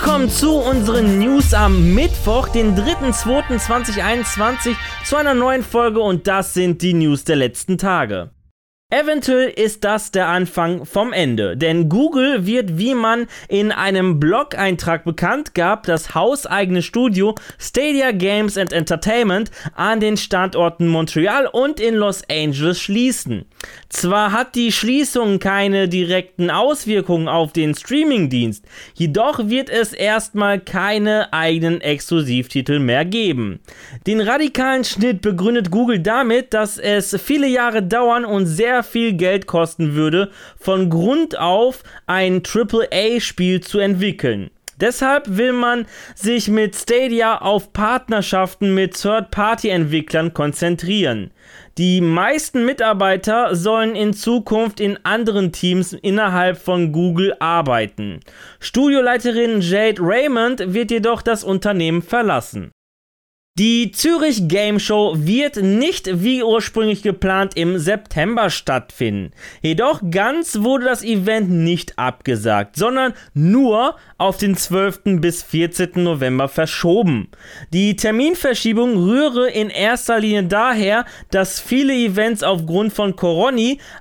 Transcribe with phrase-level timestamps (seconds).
[0.00, 6.82] Willkommen zu unseren News am Mittwoch, den 3.2.2021, zu einer neuen Folge und das sind
[6.82, 8.30] die News der letzten Tage.
[8.90, 15.04] Eventuell ist das der Anfang vom Ende, denn Google wird, wie man in einem Blog-Eintrag
[15.04, 21.96] bekannt gab, das hauseigene Studio Stadia Games and Entertainment an den Standorten Montreal und in
[21.96, 23.44] Los Angeles schließen.
[23.90, 28.64] Zwar hat die Schließung keine direkten Auswirkungen auf den Streamingdienst,
[28.94, 33.60] jedoch wird es erstmal keine eigenen Exklusivtitel mehr geben.
[34.06, 39.46] Den radikalen Schnitt begründet Google damit, dass es viele Jahre dauern und sehr viel Geld
[39.46, 44.50] kosten würde, von Grund auf ein AAA-Spiel zu entwickeln.
[44.80, 51.32] Deshalb will man sich mit Stadia auf Partnerschaften mit Third-Party-Entwicklern konzentrieren.
[51.78, 58.20] Die meisten Mitarbeiter sollen in Zukunft in anderen Teams innerhalb von Google arbeiten.
[58.60, 62.70] Studioleiterin Jade Raymond wird jedoch das Unternehmen verlassen.
[63.58, 69.32] Die Zürich Game Show wird nicht wie ursprünglich geplant im September stattfinden.
[69.62, 75.00] Jedoch ganz wurde das Event nicht abgesagt, sondern nur auf den 12.
[75.20, 75.90] bis 14.
[75.96, 77.30] November verschoben.
[77.72, 83.48] Die Terminverschiebung rühre in erster Linie daher, dass viele Events aufgrund von Corona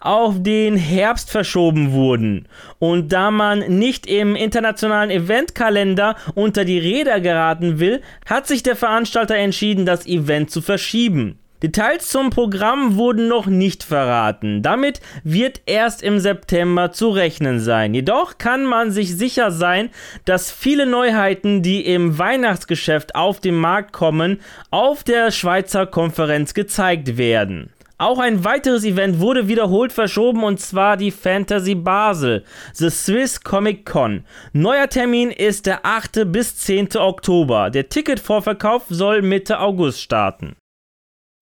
[0.00, 2.46] auf den Herbst verschoben wurden.
[2.78, 8.76] Und da man nicht im internationalen Eventkalender unter die Räder geraten will, hat sich der
[8.76, 11.38] Veranstalter entschieden, das Event zu verschieben.
[11.62, 14.60] Details zum Programm wurden noch nicht verraten.
[14.60, 17.94] Damit wird erst im September zu rechnen sein.
[17.94, 19.88] Jedoch kann man sich sicher sein,
[20.26, 27.16] dass viele Neuheiten, die im Weihnachtsgeschäft auf den Markt kommen, auf der Schweizer Konferenz gezeigt
[27.16, 27.70] werden.
[27.98, 32.44] Auch ein weiteres Event wurde wiederholt verschoben und zwar die Fantasy Basel,
[32.74, 34.26] The Swiss Comic Con.
[34.52, 36.30] Neuer Termin ist der 8.
[36.30, 36.96] bis 10.
[36.96, 37.70] Oktober.
[37.70, 40.56] Der Ticketvorverkauf soll Mitte August starten.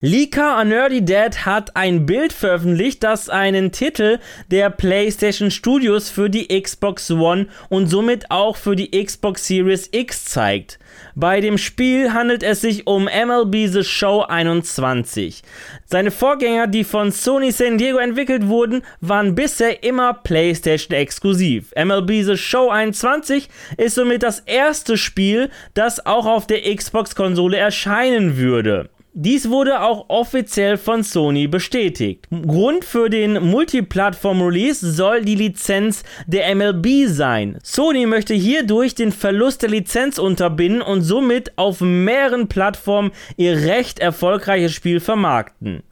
[0.07, 4.19] Leaker A Nerdy Dad hat ein Bild veröffentlicht, das einen Titel
[4.51, 10.27] der PlayStation Studios für die Xbox One und somit auch für die Xbox Series X
[10.27, 10.79] zeigt.
[11.15, 15.43] Bei dem Spiel handelt es sich um MLB The Show 21.
[15.87, 21.73] Seine Vorgänger, die von Sony San Diego entwickelt wurden, waren bisher immer PlayStation exklusiv.
[21.83, 23.49] MLB The Show 21
[23.79, 28.91] ist somit das erste Spiel, das auch auf der Xbox-Konsole erscheinen würde.
[29.17, 32.27] Dies wurde auch offiziell von Sony bestätigt.
[32.33, 37.59] Grund für den Multiplattform-Release soll die Lizenz der MLB sein.
[37.63, 44.01] Sony möchte hierdurch den Verlust der Lizenz unterbinden und somit auf mehreren Plattformen ihr recht
[44.01, 45.85] erfolgreiches Spiel vermarkten.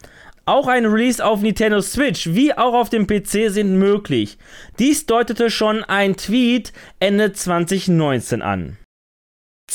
[0.45, 4.37] Auch ein Release auf Nintendo Switch wie auch auf dem PC sind möglich.
[4.81, 8.79] Dies deutete schon ein Tweet Ende 2019 an.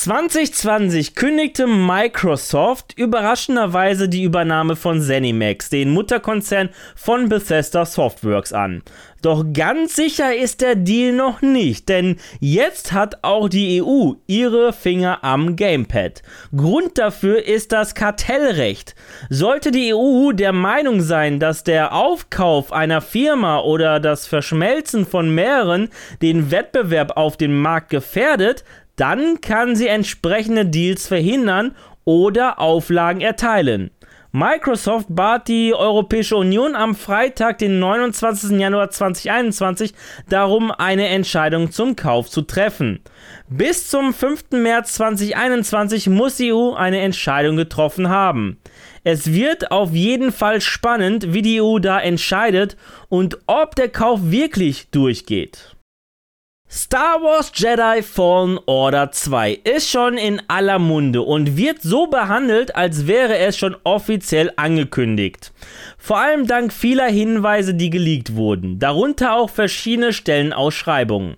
[0.08, 8.84] 2020 kündigte Microsoft überraschenderweise die Übernahme von ZeniMax, den Mutterkonzern von Bethesda Softworks, an.
[9.22, 14.72] Doch ganz sicher ist der Deal noch nicht, denn jetzt hat auch die EU ihre
[14.72, 16.22] Finger am Gamepad.
[16.56, 18.96] Grund dafür ist das Kartellrecht.
[19.30, 25.34] Sollte die EU der Meinung sein, dass der Aufkauf einer Firma oder das Verschmelzen von
[25.34, 25.90] mehreren
[26.22, 28.64] den Wettbewerb auf dem Markt gefährdet,
[28.98, 33.92] dann kann sie entsprechende Deals verhindern oder Auflagen erteilen.
[34.34, 38.60] Microsoft bat die Europäische Union am Freitag, den 29.
[38.60, 39.94] Januar 2021,
[40.30, 43.00] darum, eine Entscheidung zum Kauf zu treffen.
[43.48, 44.52] Bis zum 5.
[44.52, 48.60] März 2021 muss die EU eine Entscheidung getroffen haben.
[49.04, 52.76] Es wird auf jeden Fall spannend, wie die EU da entscheidet
[53.08, 55.77] und ob der Kauf wirklich durchgeht.
[56.70, 62.76] Star Wars Jedi Fallen Order 2 ist schon in aller Munde und wird so behandelt,
[62.76, 65.54] als wäre es schon offiziell angekündigt.
[65.98, 71.38] Vor allem dank vieler Hinweise, die geleakt wurden, darunter auch verschiedene Stellenausschreibungen.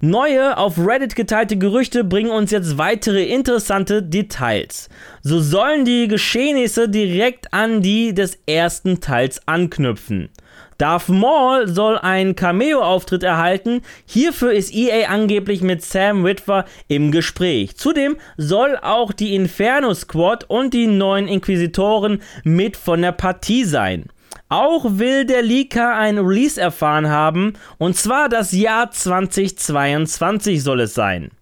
[0.00, 4.88] Neue auf Reddit geteilte Gerüchte bringen uns jetzt weitere interessante Details.
[5.22, 10.30] So sollen die Geschehnisse direkt an die des ersten Teils anknüpfen.
[10.78, 13.82] Darth Maul soll einen Cameo-Auftritt erhalten.
[14.06, 17.76] Hierfür ist EA angeblich mit Sam Witwer im Gespräch.
[17.76, 24.04] Zudem soll auch die Inferno Squad und die neuen Inquisitoren mit von der Partie sein.
[24.48, 30.94] Auch will der Leaker ein Release erfahren haben, und zwar das Jahr 2022 soll es
[30.94, 31.32] sein.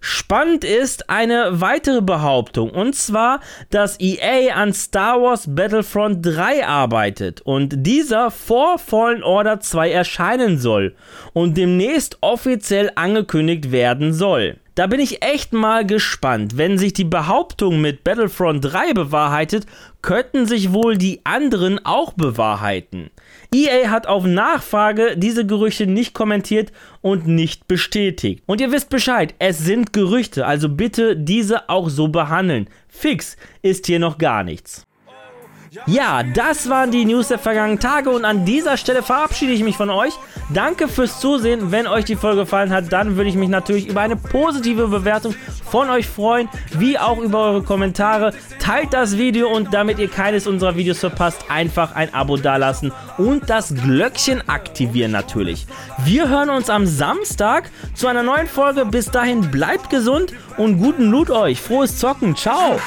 [0.00, 3.40] Spannend ist eine weitere Behauptung, und zwar,
[3.70, 10.58] dass EA an Star Wars Battlefront 3 arbeitet und dieser vor Fallen Order 2 erscheinen
[10.58, 10.94] soll
[11.32, 14.58] und demnächst offiziell angekündigt werden soll.
[14.78, 16.56] Da bin ich echt mal gespannt.
[16.56, 19.66] Wenn sich die Behauptung mit Battlefront 3 bewahrheitet,
[20.02, 23.10] könnten sich wohl die anderen auch bewahrheiten.
[23.52, 26.70] EA hat auf Nachfrage diese Gerüchte nicht kommentiert
[27.00, 28.44] und nicht bestätigt.
[28.46, 32.70] Und ihr wisst Bescheid, es sind Gerüchte, also bitte diese auch so behandeln.
[32.86, 34.87] Fix ist hier noch gar nichts.
[35.86, 39.76] Ja, das waren die News der vergangenen Tage und an dieser Stelle verabschiede ich mich
[39.76, 40.12] von euch.
[40.50, 41.70] Danke fürs Zusehen.
[41.70, 45.34] Wenn euch die Folge gefallen hat, dann würde ich mich natürlich über eine positive Bewertung
[45.70, 48.32] von euch freuen, wie auch über eure Kommentare.
[48.58, 53.50] Teilt das Video und damit ihr keines unserer Videos verpasst, einfach ein Abo dalassen und
[53.50, 55.66] das Glöckchen aktivieren natürlich.
[56.04, 58.86] Wir hören uns am Samstag zu einer neuen Folge.
[58.86, 61.60] Bis dahin bleibt gesund und guten Loot euch.
[61.60, 62.34] Frohes Zocken.
[62.36, 62.78] Ciao.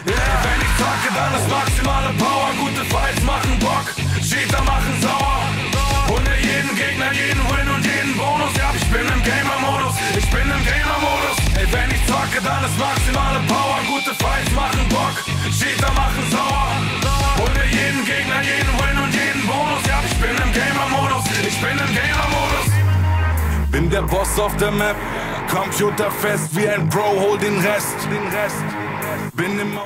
[4.32, 5.44] Cheater machen sauer.
[6.08, 8.54] Hunde jeden Gegner, jeden Win und jeden Bonus.
[8.58, 11.38] Ja, ich bin im Gamer-Modus, ich bin im Gamer-Modus.
[11.60, 13.80] Ey, wenn ich zocke, dann ist maximale Power.
[13.88, 15.16] Gute Fights machen Bock,
[15.52, 16.72] Cheater machen sauer.
[17.38, 19.84] Hunde jeden Gegner, jeden Win und jeden Bonus.
[19.86, 22.68] Ja, ich bin im Gamer-Modus, ich bin im Gamer-Modus.
[23.72, 24.96] Bin der Boss auf der Map,
[25.50, 27.96] Computer fest wie ein Bro, hol den Rest.
[28.10, 28.64] Den Rest.
[29.34, 29.82] Bin im Mode.